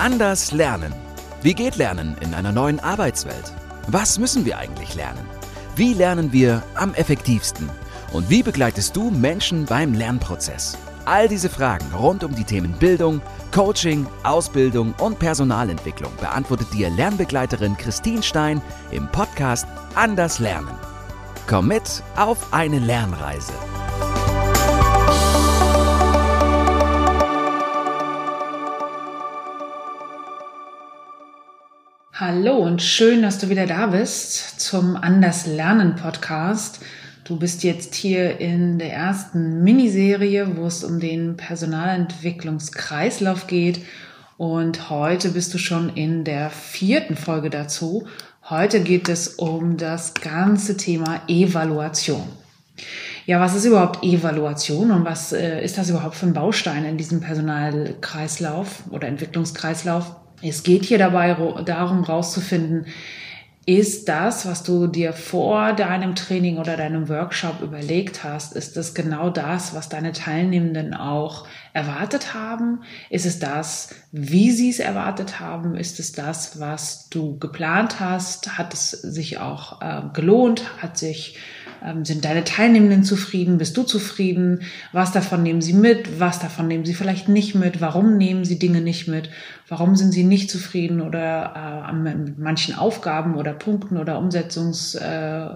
[0.00, 0.94] Anders lernen.
[1.42, 3.52] Wie geht Lernen in einer neuen Arbeitswelt?
[3.86, 5.26] Was müssen wir eigentlich lernen?
[5.76, 7.68] Wie lernen wir am effektivsten?
[8.14, 10.78] Und wie begleitest du Menschen beim Lernprozess?
[11.04, 13.20] All diese Fragen rund um die Themen Bildung,
[13.54, 20.78] Coaching, Ausbildung und Personalentwicklung beantwortet dir Lernbegleiterin Christine Stein im Podcast Anders Lernen.
[21.46, 23.52] Komm mit auf eine Lernreise.
[32.20, 36.80] Hallo und schön, dass du wieder da bist zum Anders Lernen Podcast.
[37.24, 43.80] Du bist jetzt hier in der ersten Miniserie, wo es um den Personalentwicklungskreislauf geht.
[44.36, 48.06] Und heute bist du schon in der vierten Folge dazu.
[48.50, 52.28] Heute geht es um das ganze Thema Evaluation.
[53.24, 56.98] Ja, was ist überhaupt Evaluation und was äh, ist das überhaupt für ein Baustein in
[56.98, 60.16] diesem Personalkreislauf oder Entwicklungskreislauf?
[60.42, 62.86] Es geht hier dabei darum, rauszufinden,
[63.66, 68.94] ist das, was du dir vor deinem Training oder deinem Workshop überlegt hast, ist das
[68.94, 72.82] genau das, was deine Teilnehmenden auch erwartet haben?
[73.10, 75.76] Ist es das, wie sie es erwartet haben?
[75.76, 78.56] Ist es das, was du geplant hast?
[78.56, 80.82] Hat es sich auch äh, gelohnt?
[80.82, 81.36] Hat sich
[82.02, 83.58] sind deine Teilnehmenden zufrieden?
[83.58, 84.62] Bist du zufrieden?
[84.92, 86.20] Was davon nehmen sie mit?
[86.20, 87.80] Was davon nehmen sie vielleicht nicht mit?
[87.80, 89.30] Warum nehmen sie Dinge nicht mit?
[89.68, 95.48] Warum sind sie nicht zufrieden oder äh, mit manchen Aufgaben oder Punkten oder Umsetzungs äh,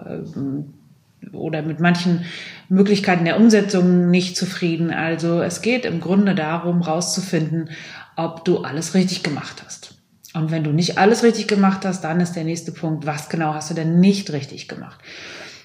[1.33, 2.25] oder mit manchen
[2.69, 4.91] Möglichkeiten der Umsetzung nicht zufrieden.
[4.91, 7.71] Also es geht im Grunde darum, rauszufinden,
[8.17, 9.95] ob du alles richtig gemacht hast.
[10.35, 13.55] Und wenn du nicht alles richtig gemacht hast, dann ist der nächste Punkt, was genau
[13.55, 14.99] hast du denn nicht richtig gemacht?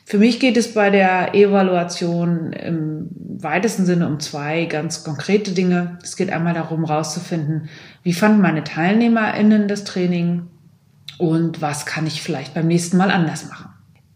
[0.10, 6.00] Für mich geht es bei der Evaluation im weitesten Sinne um zwei ganz konkrete Dinge.
[6.02, 7.70] Es geht einmal darum, herauszufinden,
[8.02, 10.48] wie fanden meine TeilnehmerInnen das Training
[11.20, 13.70] und was kann ich vielleicht beim nächsten Mal anders machen.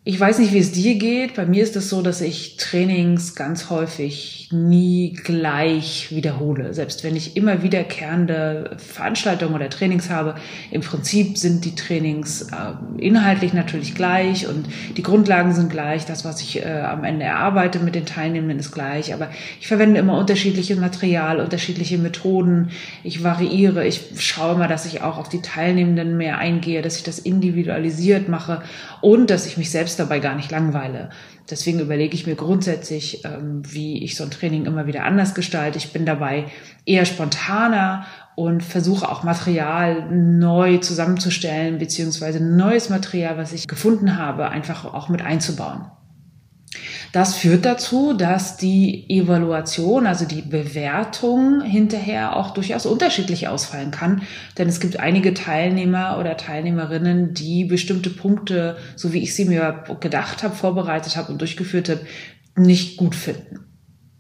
[0.05, 1.35] Ich weiß nicht, wie es dir geht.
[1.35, 6.73] Bei mir ist es so, dass ich Trainings ganz häufig nie gleich wiederhole.
[6.73, 10.35] Selbst wenn ich immer wiederkehrende Veranstaltungen oder Trainings habe,
[10.71, 16.05] im Prinzip sind die Trainings äh, inhaltlich natürlich gleich und die Grundlagen sind gleich.
[16.05, 19.13] Das, was ich äh, am Ende erarbeite mit den Teilnehmenden, ist gleich.
[19.13, 19.29] Aber
[19.61, 22.71] ich verwende immer unterschiedliches Material, unterschiedliche Methoden.
[23.05, 23.87] Ich variiere.
[23.87, 28.27] Ich schaue mal, dass ich auch auf die Teilnehmenden mehr eingehe, dass ich das individualisiert
[28.27, 28.63] mache
[28.99, 31.09] und dass ich mich selbst selbst dabei gar nicht langweile.
[31.49, 35.77] Deswegen überlege ich mir grundsätzlich, ähm, wie ich so ein Training immer wieder anders gestalte.
[35.77, 36.45] Ich bin dabei
[36.85, 38.05] eher spontaner
[38.35, 45.09] und versuche auch Material neu zusammenzustellen, beziehungsweise neues Material, was ich gefunden habe, einfach auch
[45.09, 45.85] mit einzubauen.
[47.13, 54.23] Das führt dazu, dass die Evaluation, also die Bewertung hinterher auch durchaus unterschiedlich ausfallen kann.
[54.57, 59.83] Denn es gibt einige Teilnehmer oder Teilnehmerinnen, die bestimmte Punkte, so wie ich sie mir
[59.99, 62.01] gedacht habe, vorbereitet habe und durchgeführt habe,
[62.55, 63.62] nicht gut finden.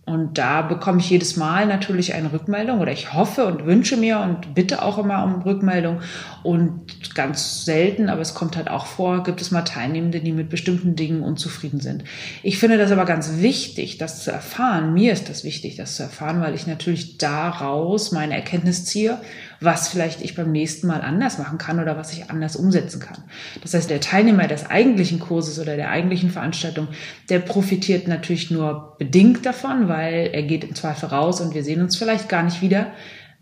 [0.05, 4.19] Und da bekomme ich jedes Mal natürlich eine Rückmeldung oder ich hoffe und wünsche mir
[4.19, 6.01] und bitte auch immer um Rückmeldung.
[6.43, 10.49] Und ganz selten, aber es kommt halt auch vor, gibt es mal Teilnehmende, die mit
[10.49, 12.03] bestimmten Dingen unzufrieden sind.
[12.41, 14.93] Ich finde das aber ganz wichtig, das zu erfahren.
[14.93, 19.19] Mir ist das wichtig, das zu erfahren, weil ich natürlich daraus meine Erkenntnis ziehe
[19.63, 23.23] was vielleicht ich beim nächsten Mal anders machen kann oder was ich anders umsetzen kann.
[23.61, 26.87] Das heißt, der Teilnehmer des eigentlichen Kurses oder der eigentlichen Veranstaltung,
[27.29, 31.81] der profitiert natürlich nur bedingt davon, weil er geht im Zweifel raus und wir sehen
[31.81, 32.91] uns vielleicht gar nicht wieder.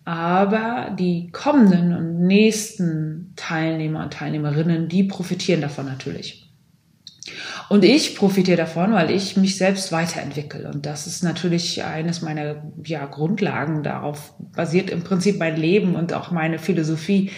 [0.04, 6.51] Aber die kommenden und nächsten Teilnehmer und Teilnehmerinnen, die profitieren davon natürlich.
[7.72, 10.70] Und ich profitiere davon, weil ich mich selbst weiterentwickle.
[10.70, 13.82] Und das ist natürlich eines meiner ja, Grundlagen.
[13.82, 17.32] Darauf basiert im Prinzip mein Leben und auch meine Philosophie.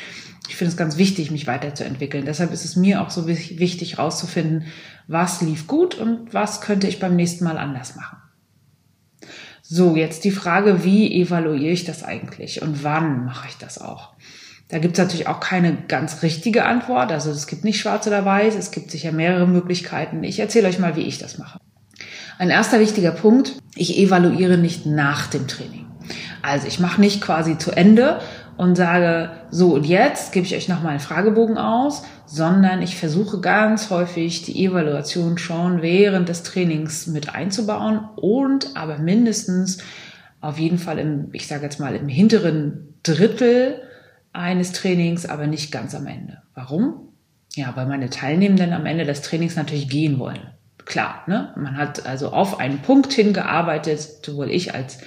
[0.49, 2.25] Ich finde es ganz wichtig, mich weiterzuentwickeln.
[2.25, 4.65] Deshalb ist es mir auch so wichtig, herauszufinden,
[5.07, 8.17] was lief gut und was könnte ich beim nächsten Mal anders machen.
[9.61, 14.15] So, jetzt die Frage, wie evaluiere ich das eigentlich und wann mache ich das auch?
[14.73, 17.11] Da gibt es natürlich auch keine ganz richtige Antwort.
[17.11, 20.23] Also es gibt nicht schwarz oder weiß, es gibt sicher mehrere Möglichkeiten.
[20.23, 21.59] Ich erzähle euch mal, wie ich das mache.
[22.39, 25.85] Ein erster wichtiger Punkt, ich evaluiere nicht nach dem Training.
[26.41, 28.19] Also ich mache nicht quasi zu Ende
[28.57, 33.41] und sage, so und jetzt gebe ich euch nochmal einen Fragebogen aus, sondern ich versuche
[33.41, 39.77] ganz häufig die Evaluation schon während des Trainings mit einzubauen und aber mindestens
[40.41, 43.79] auf jeden Fall im, ich sage jetzt mal, im hinteren Drittel
[44.33, 46.41] eines Trainings, aber nicht ganz am Ende.
[46.55, 47.09] Warum?
[47.55, 50.41] Ja, weil meine Teilnehmenden am Ende des Trainings natürlich gehen wollen.
[50.85, 51.53] Klar, ne?
[51.55, 54.99] Man hat also auf einen Punkt hingearbeitet, sowohl ich als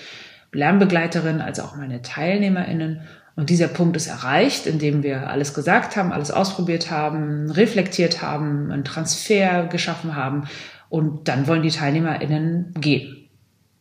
[0.52, 3.02] Lernbegleiterin als auch meine TeilnehmerInnen.
[3.34, 8.70] Und dieser Punkt ist erreicht, indem wir alles gesagt haben, alles ausprobiert haben, reflektiert haben,
[8.70, 10.44] einen Transfer geschaffen haben.
[10.88, 13.28] Und dann wollen die TeilnehmerInnen gehen.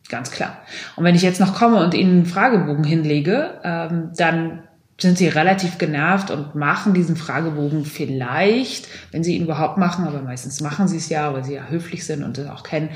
[0.08, 0.58] Ganz klar.
[0.96, 4.65] Und wenn ich jetzt noch komme und ihnen einen Fragebogen hinlege, ähm, dann
[4.98, 10.22] sind sie relativ genervt und machen diesen Fragebogen vielleicht, wenn sie ihn überhaupt machen, aber
[10.22, 12.88] meistens machen sie es ja, weil sie ja höflich sind und das auch kennen.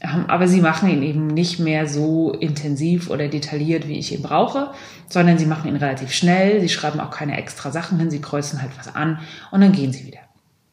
[0.00, 4.22] Ähm, aber sie machen ihn eben nicht mehr so intensiv oder detailliert, wie ich ihn
[4.22, 4.72] brauche,
[5.08, 6.60] sondern sie machen ihn relativ schnell.
[6.60, 9.20] Sie schreiben auch keine extra Sachen hin, sie kreuzen halt was an
[9.52, 10.25] und dann gehen sie wieder.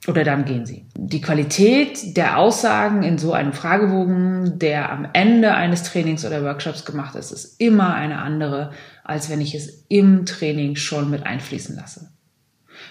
[0.08, 0.86] Oder dann gehen sie.
[0.98, 6.84] Die Qualität der Aussagen in so einem Fragebogen, der am Ende eines Trainings oder Workshops
[6.84, 8.72] gemacht ist, ist immer eine andere,
[9.04, 12.13] als wenn ich es im Training schon mit einfließen lasse.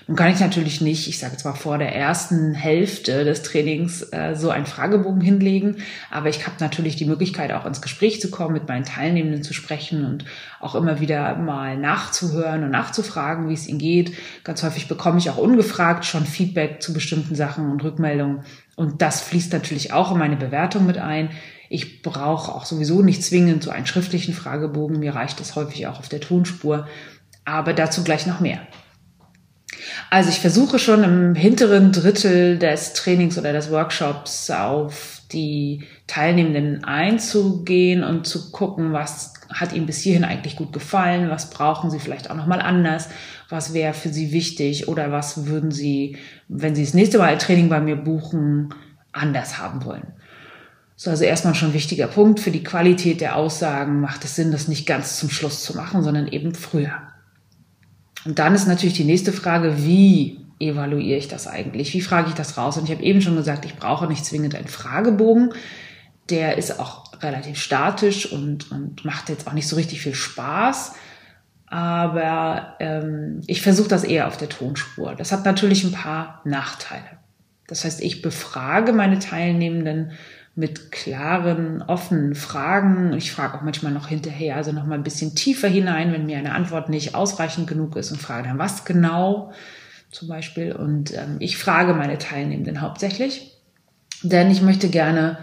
[0.06, 4.02] Nun kann ich natürlich nicht, ich sage jetzt mal vor der ersten Hälfte des Trainings
[4.12, 5.76] äh, so einen Fragebogen hinlegen,
[6.10, 9.54] aber ich habe natürlich die Möglichkeit, auch ins Gespräch zu kommen, mit meinen Teilnehmenden zu
[9.54, 10.24] sprechen und
[10.60, 14.12] auch immer wieder mal nachzuhören und nachzufragen, wie es ihnen geht.
[14.44, 18.44] Ganz häufig bekomme ich auch ungefragt schon Feedback zu bestimmten Sachen und Rückmeldungen
[18.76, 21.30] und das fließt natürlich auch in meine Bewertung mit ein.
[21.68, 24.98] Ich brauche auch sowieso nicht zwingend so einen schriftlichen Fragebogen.
[24.98, 26.86] Mir reicht das häufig auch auf der Tonspur.
[27.44, 28.60] Aber dazu gleich noch mehr.
[30.12, 36.84] Also ich versuche schon im hinteren Drittel des Trainings oder des Workshops auf die Teilnehmenden
[36.84, 41.98] einzugehen und zu gucken, was hat ihnen bis hierhin eigentlich gut gefallen, was brauchen sie
[41.98, 43.08] vielleicht auch nochmal anders,
[43.48, 47.38] was wäre für sie wichtig oder was würden sie, wenn sie das nächste Mal ein
[47.38, 48.74] Training bei mir buchen,
[49.12, 50.08] anders haben wollen.
[50.94, 52.38] So, also erstmal schon ein wichtiger Punkt.
[52.38, 56.02] Für die Qualität der Aussagen macht es Sinn, das nicht ganz zum Schluss zu machen,
[56.02, 57.11] sondern eben früher.
[58.24, 61.92] Und dann ist natürlich die nächste Frage, wie evaluiere ich das eigentlich?
[61.92, 62.76] Wie frage ich das raus?
[62.76, 65.52] Und ich habe eben schon gesagt, ich brauche nicht zwingend einen Fragebogen.
[66.30, 70.94] Der ist auch relativ statisch und, und macht jetzt auch nicht so richtig viel Spaß.
[71.66, 75.14] Aber ähm, ich versuche das eher auf der Tonspur.
[75.14, 77.18] Das hat natürlich ein paar Nachteile.
[77.66, 80.12] Das heißt, ich befrage meine Teilnehmenden
[80.54, 83.14] mit klaren, offenen Fragen.
[83.14, 86.38] Ich frage auch manchmal noch hinterher, also noch mal ein bisschen tiefer hinein, wenn mir
[86.38, 89.52] eine Antwort nicht ausreichend genug ist und frage dann, was genau
[90.10, 90.72] zum Beispiel.
[90.72, 93.56] Und ähm, ich frage meine Teilnehmenden hauptsächlich,
[94.22, 95.38] denn ich möchte gerne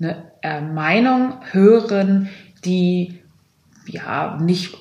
[0.00, 2.30] eine äh, Meinung hören,
[2.64, 3.20] die
[3.86, 4.76] ja nicht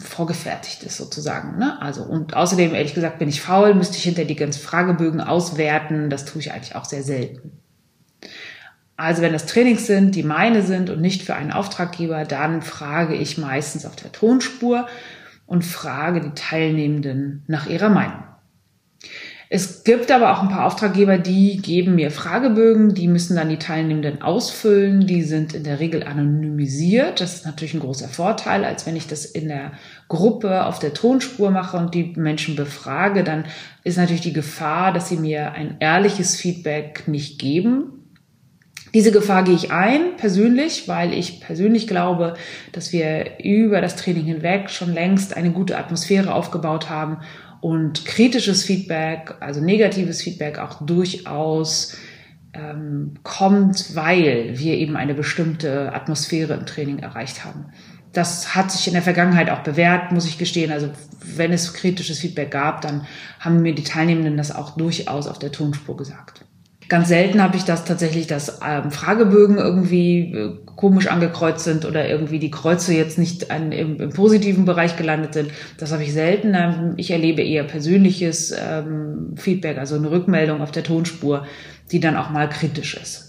[0.00, 1.58] vorgefertigt ist sozusagen.
[1.58, 1.80] Ne?
[1.80, 6.10] Also und außerdem ehrlich gesagt bin ich faul, müsste ich hinter die ganzen Fragebögen auswerten.
[6.10, 7.52] Das tue ich eigentlich auch sehr selten.
[8.98, 13.14] Also wenn das Trainings sind, die meine sind und nicht für einen Auftraggeber, dann frage
[13.14, 14.88] ich meistens auf der Tonspur
[15.46, 18.24] und frage die Teilnehmenden nach ihrer Meinung.
[19.50, 23.60] Es gibt aber auch ein paar Auftraggeber, die geben mir Fragebögen, die müssen dann die
[23.60, 25.06] Teilnehmenden ausfüllen.
[25.06, 27.20] Die sind in der Regel anonymisiert.
[27.20, 29.72] Das ist natürlich ein großer Vorteil, als wenn ich das in der
[30.08, 33.44] Gruppe auf der Tonspur mache und die Menschen befrage, dann
[33.84, 37.97] ist natürlich die Gefahr, dass sie mir ein ehrliches Feedback nicht geben,
[38.94, 42.34] diese Gefahr gehe ich ein, persönlich, weil ich persönlich glaube,
[42.72, 47.18] dass wir über das Training hinweg schon längst eine gute Atmosphäre aufgebaut haben
[47.60, 51.96] und kritisches Feedback, also negatives Feedback auch durchaus
[52.54, 57.66] ähm, kommt, weil wir eben eine bestimmte Atmosphäre im Training erreicht haben.
[58.12, 60.72] Das hat sich in der Vergangenheit auch bewährt, muss ich gestehen.
[60.72, 60.88] Also
[61.20, 63.06] wenn es kritisches Feedback gab, dann
[63.38, 66.44] haben mir die Teilnehmenden das auch durchaus auf der Tonspur gesagt.
[66.88, 72.08] Ganz selten habe ich das tatsächlich, dass ähm, Fragebögen irgendwie äh, komisch angekreuzt sind oder
[72.08, 75.50] irgendwie die Kreuze jetzt nicht an, im, im, positiven Bereich gelandet sind.
[75.76, 76.54] Das habe ich selten.
[76.54, 81.46] Ähm, ich erlebe eher persönliches ähm, Feedback, also eine Rückmeldung auf der Tonspur,
[81.92, 83.27] die dann auch mal kritisch ist.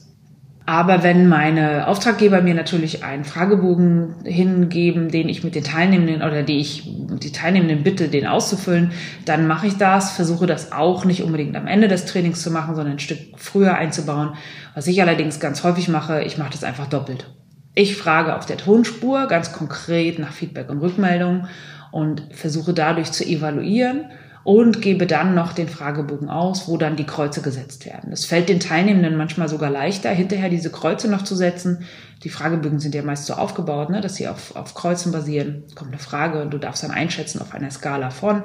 [0.70, 6.44] Aber wenn meine Auftraggeber mir natürlich einen Fragebogen hingeben, den ich mit den Teilnehmenden oder
[6.44, 8.92] die ich die Teilnehmenden bitte, den auszufüllen,
[9.26, 12.76] dann mache ich das, versuche das auch nicht unbedingt am Ende des Trainings zu machen,
[12.76, 14.34] sondern ein Stück früher einzubauen.
[14.76, 17.26] Was ich allerdings ganz häufig mache, ich mache das einfach doppelt.
[17.74, 21.48] Ich frage auf der Tonspur ganz konkret nach Feedback und Rückmeldung
[21.92, 24.06] und versuche dadurch zu evaluieren
[24.50, 28.12] und gebe dann noch den Fragebogen aus, wo dann die Kreuze gesetzt werden.
[28.12, 31.84] Es fällt den Teilnehmenden manchmal sogar leichter, hinterher diese Kreuze noch zu setzen.
[32.24, 35.66] Die Fragebögen sind ja meist so aufgebaut, ne, dass sie auf, auf Kreuzen basieren.
[35.76, 38.42] Kommt eine Frage und du darfst dann einschätzen auf einer Skala von.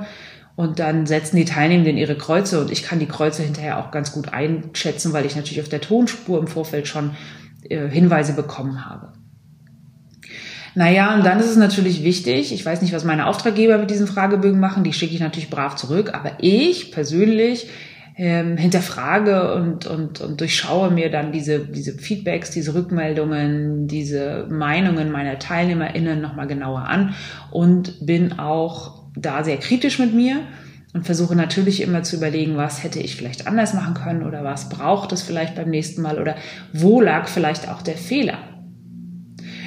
[0.57, 4.13] Und dann setzen die Teilnehmenden ihre Kreuze und ich kann die Kreuze hinterher auch ganz
[4.13, 7.13] gut einschätzen, weil ich natürlich auf der Tonspur im Vorfeld schon
[7.63, 9.15] äh, Hinweise bekommen habe.
[10.75, 14.09] Naja, und dann ist es natürlich wichtig, ich weiß nicht, was meine Auftraggeber mit diesen
[14.09, 17.69] Fragebögen machen, die schicke ich natürlich brav zurück, aber ich persönlich
[18.17, 25.11] ähm, hinterfrage und, und, und durchschaue mir dann diese, diese Feedbacks, diese Rückmeldungen, diese Meinungen
[25.11, 27.15] meiner TeilnehmerInnen nochmal genauer an
[27.51, 30.41] und bin auch da sehr kritisch mit mir
[30.93, 34.69] und versuche natürlich immer zu überlegen, was hätte ich vielleicht anders machen können oder was
[34.69, 36.37] braucht es vielleicht beim nächsten Mal oder
[36.73, 38.39] wo lag vielleicht auch der Fehler.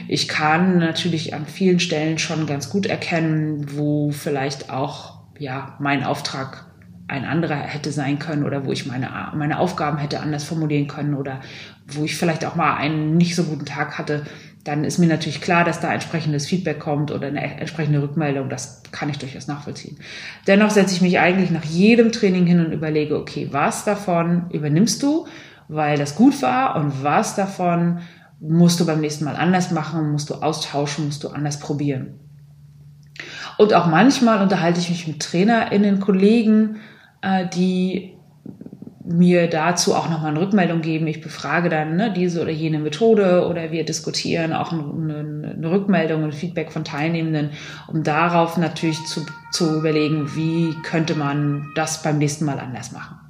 [0.08, 6.04] Ich kann natürlich an vielen Stellen schon ganz gut erkennen, wo vielleicht auch ja mein
[6.04, 6.66] Auftrag
[7.08, 11.14] ein anderer hätte sein können oder wo ich meine, meine Aufgaben hätte anders formulieren können
[11.14, 11.40] oder
[11.88, 14.26] wo ich vielleicht auch mal einen nicht so guten Tag hatte,
[14.66, 18.50] dann ist mir natürlich klar, dass da entsprechendes Feedback kommt oder eine entsprechende Rückmeldung.
[18.50, 19.98] Das kann ich durchaus nachvollziehen.
[20.46, 25.02] Dennoch setze ich mich eigentlich nach jedem Training hin und überlege, okay, was davon übernimmst
[25.02, 25.26] du,
[25.70, 28.00] weil das gut war und was davon
[28.40, 32.20] musst du beim nächsten Mal anders machen, musst du austauschen, musst du anders probieren.
[33.58, 36.78] Und auch manchmal unterhalte ich mich mit TrainerInnen, Kollegen,
[37.22, 38.14] äh, die
[39.04, 41.08] mir dazu auch nochmal eine Rückmeldung geben.
[41.08, 46.24] Ich befrage dann ne, diese oder jene Methode oder wir diskutieren auch eine, eine Rückmeldung
[46.24, 47.52] und Feedback von Teilnehmenden,
[47.88, 53.27] um darauf natürlich zu, zu überlegen, wie könnte man das beim nächsten Mal anders machen.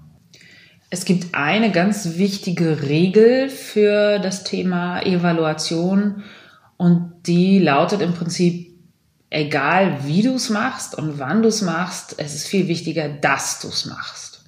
[0.89, 6.23] Es gibt eine ganz wichtige Regel für das Thema Evaluation
[6.77, 8.73] und die lautet im Prinzip,
[9.29, 13.59] egal wie du es machst und wann du es machst, es ist viel wichtiger, dass
[13.59, 14.45] du es machst.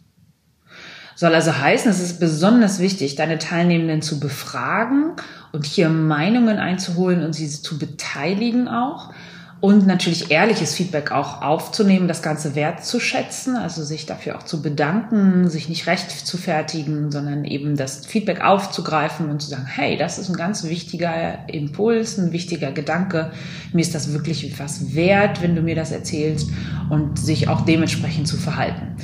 [1.15, 5.17] Soll also heißen, es ist besonders wichtig, deine Teilnehmenden zu befragen
[5.51, 9.13] und hier Meinungen einzuholen und sie zu beteiligen auch.
[9.61, 15.49] Und natürlich ehrliches Feedback auch aufzunehmen, das Ganze wertzuschätzen, also sich dafür auch zu bedanken,
[15.49, 20.17] sich nicht recht zu fertigen, sondern eben das Feedback aufzugreifen und zu sagen, hey, das
[20.17, 23.31] ist ein ganz wichtiger Impuls, ein wichtiger Gedanke.
[23.73, 26.49] Mir ist das wirklich was wert, wenn du mir das erzählst
[26.89, 28.95] und sich auch dementsprechend zu verhalten.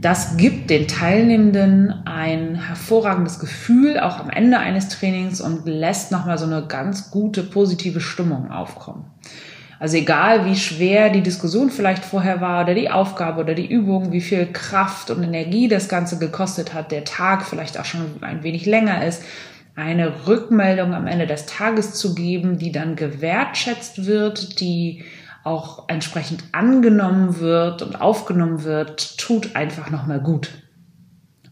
[0.00, 6.38] Das gibt den Teilnehmenden ein hervorragendes Gefühl, auch am Ende eines Trainings und lässt nochmal
[6.38, 9.06] so eine ganz gute, positive Stimmung aufkommen.
[9.78, 14.10] Also egal, wie schwer die Diskussion vielleicht vorher war oder die Aufgabe oder die Übung,
[14.10, 18.42] wie viel Kraft und Energie das Ganze gekostet hat, der Tag vielleicht auch schon ein
[18.42, 19.22] wenig länger ist,
[19.74, 25.04] eine Rückmeldung am Ende des Tages zu geben, die dann gewertschätzt wird, die
[25.44, 30.50] auch entsprechend angenommen wird und aufgenommen wird, tut einfach nochmal gut.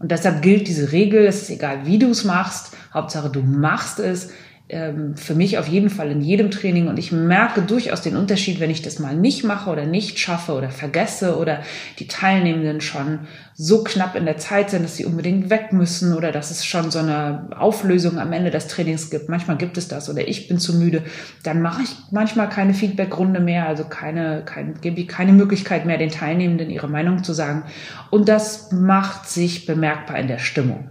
[0.01, 4.01] Und deshalb gilt diese Regel, es ist egal, wie du es machst, Hauptsache du machst
[4.01, 4.31] es,
[4.67, 8.71] für mich auf jeden Fall in jedem Training und ich merke durchaus den Unterschied, wenn
[8.71, 11.61] ich das mal nicht mache oder nicht schaffe oder vergesse oder
[11.99, 13.21] die Teilnehmenden schon
[13.53, 16.91] so knapp in der Zeit sind, dass sie unbedingt weg müssen oder dass es schon
[16.91, 19.29] so eine Auflösung am Ende des Trainings gibt.
[19.29, 21.03] Manchmal gibt es das oder ich bin zu müde.
[21.43, 25.99] Dann mache ich manchmal keine Feedbackrunde mehr, also keine, kein, gebe ich keine Möglichkeit mehr,
[25.99, 27.65] den Teilnehmenden ihre Meinung zu sagen.
[28.11, 30.89] Und das macht sich bemerkbar in der Stimmung.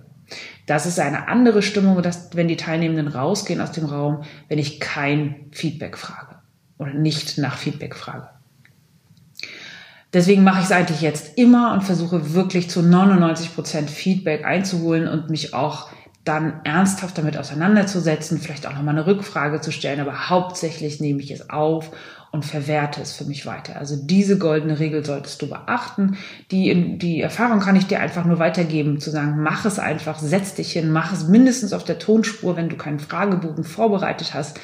[0.66, 4.80] Das ist eine andere Stimmung, dass, wenn die Teilnehmenden rausgehen aus dem Raum, wenn ich
[4.80, 6.36] kein Feedback frage
[6.78, 8.30] oder nicht nach Feedback frage.
[10.14, 15.08] Deswegen mache ich es eigentlich jetzt immer und versuche wirklich zu 99 Prozent Feedback einzuholen
[15.08, 15.90] und mich auch
[16.24, 21.32] dann ernsthaft damit auseinanderzusetzen, vielleicht auch nochmal eine Rückfrage zu stellen, aber hauptsächlich nehme ich
[21.32, 21.92] es auf
[22.34, 23.78] und verwerte es für mich weiter.
[23.78, 26.18] Also diese goldene Regel solltest du beachten.
[26.50, 30.56] Die, die Erfahrung kann ich dir einfach nur weitergeben, zu sagen, mach es einfach, setz
[30.56, 34.60] dich hin, mach es mindestens auf der Tonspur, wenn du keinen Fragebogen vorbereitet hast.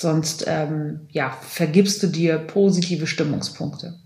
[0.00, 3.98] Sonst ähm, ja, vergibst du dir positive Stimmungspunkte.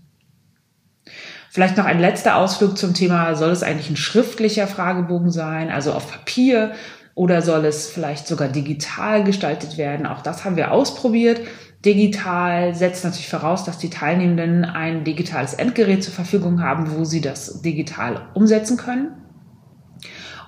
[1.51, 5.93] Vielleicht noch ein letzter Ausflug zum Thema, soll es eigentlich ein schriftlicher Fragebogen sein, also
[5.93, 6.71] auf Papier,
[7.15, 10.07] oder soll es vielleicht sogar digital gestaltet werden?
[10.07, 11.41] Auch das haben wir ausprobiert.
[11.85, 17.19] Digital setzt natürlich voraus, dass die Teilnehmenden ein digitales Endgerät zur Verfügung haben, wo sie
[17.19, 19.09] das digital umsetzen können.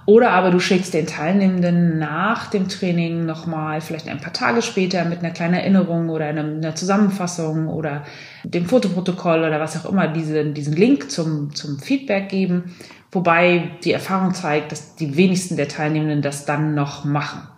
[0.08, 5.04] Oder aber du schickst den Teilnehmenden nach dem Training nochmal, vielleicht ein paar Tage später,
[5.04, 8.04] mit einer kleinen Erinnerung oder einer Zusammenfassung oder
[8.44, 12.76] dem Fotoprotokoll oder was auch immer diesen, diesen Link zum, zum Feedback geben.
[13.12, 17.55] Wobei die Erfahrung zeigt, dass die wenigsten der Teilnehmenden das dann noch machen.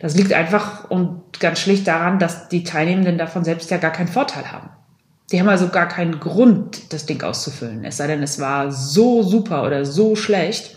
[0.00, 4.08] Das liegt einfach und ganz schlicht daran, dass die Teilnehmenden davon selbst ja gar keinen
[4.08, 4.70] Vorteil haben.
[5.32, 7.84] Die haben also gar keinen Grund, das Ding auszufüllen.
[7.84, 10.76] Es sei denn, es war so super oder so schlecht,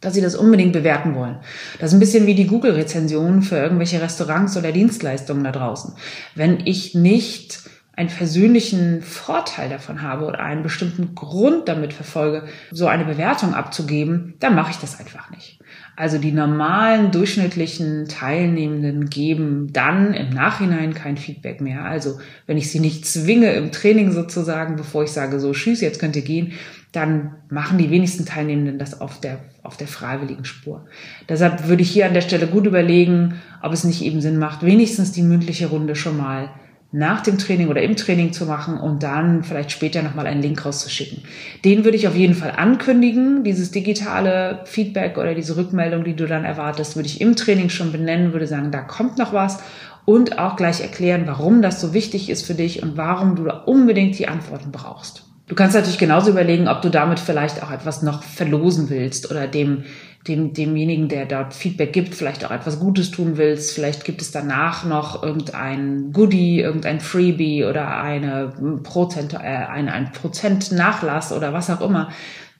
[0.00, 1.38] dass sie das unbedingt bewerten wollen.
[1.78, 5.94] Das ist ein bisschen wie die Google-Rezensionen für irgendwelche Restaurants oder Dienstleistungen da draußen.
[6.34, 7.60] Wenn ich nicht
[7.98, 14.34] einen persönlichen Vorteil davon habe oder einen bestimmten Grund damit verfolge, so eine Bewertung abzugeben,
[14.38, 15.58] dann mache ich das einfach nicht.
[15.96, 21.86] Also die normalen durchschnittlichen Teilnehmenden geben dann im Nachhinein kein Feedback mehr.
[21.86, 25.98] Also wenn ich sie nicht zwinge im Training sozusagen, bevor ich sage, so tschüss, jetzt
[25.98, 26.52] könnt ihr gehen,
[26.92, 30.86] dann machen die wenigsten Teilnehmenden das auf der, auf der freiwilligen Spur.
[31.28, 34.64] Deshalb würde ich hier an der Stelle gut überlegen, ob es nicht eben Sinn macht,
[34.64, 36.50] wenigstens die mündliche Runde schon mal
[36.90, 40.64] nach dem Training oder im Training zu machen und dann vielleicht später nochmal einen Link
[40.64, 41.22] rauszuschicken.
[41.64, 43.44] Den würde ich auf jeden Fall ankündigen.
[43.44, 47.92] Dieses digitale Feedback oder diese Rückmeldung, die du dann erwartest, würde ich im Training schon
[47.92, 49.58] benennen, würde sagen, da kommt noch was
[50.06, 53.64] und auch gleich erklären, warum das so wichtig ist für dich und warum du da
[53.66, 55.24] unbedingt die Antworten brauchst.
[55.48, 59.46] Du kannst natürlich genauso überlegen, ob du damit vielleicht auch etwas noch verlosen willst oder
[59.46, 59.84] dem
[60.26, 63.72] dem, demjenigen, der dort Feedback gibt, vielleicht auch etwas Gutes tun willst.
[63.72, 70.12] Vielleicht gibt es danach noch irgendein Goodie, irgendein Freebie oder eine Prozent, äh, ein, ein
[70.12, 72.10] Prozent oder was auch immer,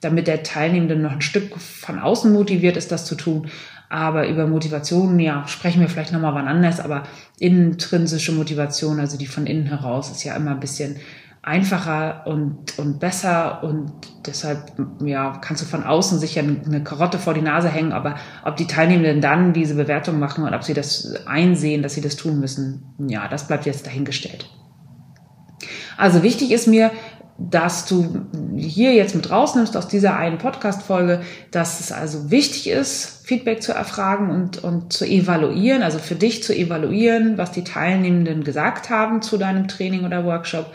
[0.00, 3.48] damit der Teilnehmende noch ein Stück von außen motiviert ist, das zu tun.
[3.90, 7.04] Aber über Motivation, ja, sprechen wir vielleicht nochmal wann anders, aber
[7.38, 10.96] intrinsische Motivation, also die von innen heraus, ist ja immer ein bisschen
[11.42, 13.92] einfacher und, und besser und
[14.26, 14.72] deshalb
[15.04, 18.66] ja, kannst du von außen sicher eine Karotte vor die Nase hängen, aber ob die
[18.66, 22.82] Teilnehmenden dann diese Bewertung machen und ob sie das einsehen, dass sie das tun müssen,
[23.08, 24.50] ja, das bleibt jetzt dahingestellt.
[25.96, 26.90] Also wichtig ist mir,
[27.38, 28.26] dass du
[28.56, 31.20] hier jetzt mit rausnimmst aus dieser einen Podcast-Folge,
[31.52, 36.42] dass es also wichtig ist, Feedback zu erfragen und, und zu evaluieren, also für dich
[36.42, 40.72] zu evaluieren, was die Teilnehmenden gesagt haben zu deinem Training oder Workshop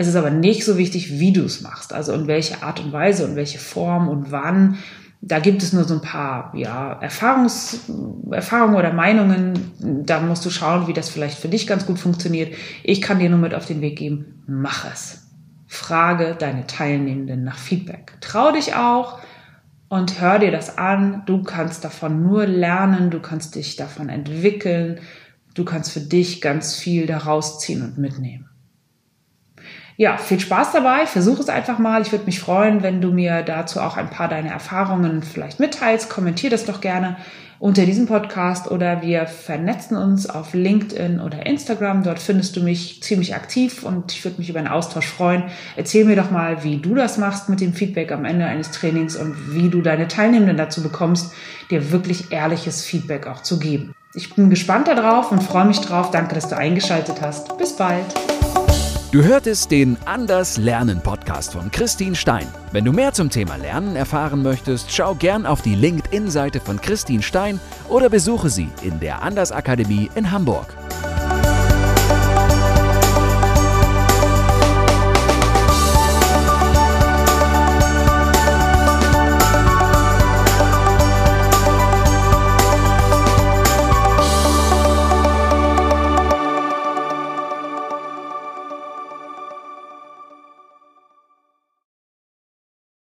[0.00, 2.90] es ist aber nicht so wichtig, wie du es machst, also in welche Art und
[2.90, 4.78] Weise und welche Form und wann.
[5.20, 7.80] Da gibt es nur so ein paar ja, Erfahrungs,
[8.30, 9.72] Erfahrungen oder Meinungen.
[10.06, 12.54] Da musst du schauen, wie das vielleicht für dich ganz gut funktioniert.
[12.82, 15.26] Ich kann dir nur mit auf den Weg geben, mach es.
[15.66, 18.14] Frage deine Teilnehmenden nach Feedback.
[18.22, 19.18] Trau dich auch
[19.90, 21.24] und hör dir das an.
[21.26, 24.98] Du kannst davon nur lernen, du kannst dich davon entwickeln,
[25.52, 28.49] du kannst für dich ganz viel daraus ziehen und mitnehmen
[30.00, 31.04] ja, viel Spaß dabei.
[31.04, 32.00] Versuch es einfach mal.
[32.00, 36.08] Ich würde mich freuen, wenn du mir dazu auch ein paar deiner Erfahrungen vielleicht mitteilst.
[36.08, 37.18] Kommentier das doch gerne
[37.58, 42.02] unter diesem Podcast oder wir vernetzen uns auf LinkedIn oder Instagram.
[42.02, 45.42] Dort findest du mich ziemlich aktiv und ich würde mich über einen Austausch freuen.
[45.76, 49.16] Erzähl mir doch mal, wie du das machst mit dem Feedback am Ende eines Trainings
[49.16, 51.34] und wie du deine Teilnehmenden dazu bekommst,
[51.70, 53.94] dir wirklich ehrliches Feedback auch zu geben.
[54.14, 56.10] Ich bin gespannt darauf und freue mich drauf.
[56.10, 57.58] Danke, dass du eingeschaltet hast.
[57.58, 58.06] Bis bald.
[59.12, 62.46] Du hörtest den Anders Lernen Podcast von Christine Stein.
[62.70, 67.20] Wenn du mehr zum Thema Lernen erfahren möchtest, schau gern auf die LinkedIn-Seite von Christine
[67.20, 70.79] Stein oder besuche sie in der Anders Akademie in Hamburg.